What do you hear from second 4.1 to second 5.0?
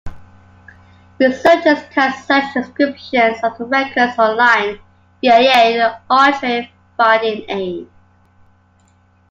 online,